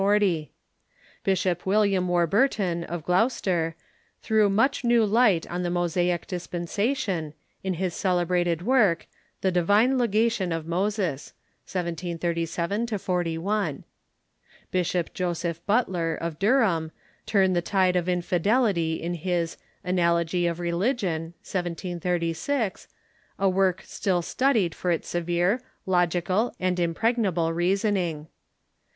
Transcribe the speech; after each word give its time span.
Bishop 1.23 1.63
William 1.63 2.07
Warburton, 2.07 2.83
of 2.85 3.03
Gloucester, 3.05 3.75
threw 4.23 4.49
much 4.49 4.83
new 4.83 5.05
light 5.05 5.45
on 5.45 5.61
the 5.61 5.69
Mosaic 5.69 6.25
dispensation, 6.25 7.35
in 7.63 7.75
his 7.75 7.93
celebrated 7.93 8.61
Mork, 8.61 9.01
"The 9.41 9.51
Divine 9.51 9.99
Legation 9.99 10.51
of 10.51 10.65
Moses" 10.65 11.33
(1737 11.71 12.87
41). 12.87 13.83
Bishop 14.71 15.13
Joseph 15.13 15.63
Butler, 15.67 16.15
of 16.15 16.39
Durham, 16.39 16.91
turned 17.27 17.55
the 17.55 17.61
tide 17.61 17.95
of 17.95 18.09
infidelity 18.09 18.95
in 18.99 19.13
his 19.13 19.55
"Anal 19.85 20.15
ogy 20.15 20.49
of 20.49 20.59
Religion" 20.59 21.35
(1736), 21.45 22.87
a 23.37 23.47
work 23.47 23.83
still 23.85 24.23
studied 24.23 24.73
for 24.73 24.89
its 24.89 25.07
severe, 25.09 25.61
logical, 25.85 26.55
and 26.59 26.79
impregnable 26.79 27.53
reasoning. 27.53 28.25